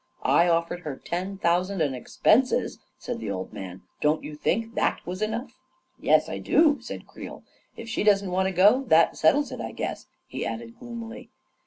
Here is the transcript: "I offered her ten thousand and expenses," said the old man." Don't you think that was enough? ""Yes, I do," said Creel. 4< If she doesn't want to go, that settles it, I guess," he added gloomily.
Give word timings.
"I 0.41 0.47
offered 0.47 0.79
her 0.79 0.95
ten 0.95 1.37
thousand 1.37 1.79
and 1.79 1.95
expenses," 1.95 2.79
said 2.97 3.19
the 3.19 3.29
old 3.29 3.53
man." 3.53 3.83
Don't 4.01 4.23
you 4.23 4.33
think 4.35 4.73
that 4.73 4.99
was 5.05 5.21
enough? 5.21 5.59
""Yes, 5.99 6.27
I 6.27 6.39
do," 6.39 6.79
said 6.81 7.05
Creel. 7.05 7.43
4< 7.75 7.83
If 7.83 7.87
she 7.87 8.03
doesn't 8.03 8.31
want 8.31 8.47
to 8.47 8.51
go, 8.51 8.81
that 8.87 9.15
settles 9.15 9.51
it, 9.51 9.61
I 9.61 9.73
guess," 9.73 10.07
he 10.27 10.43
added 10.43 10.79
gloomily. 10.79 11.29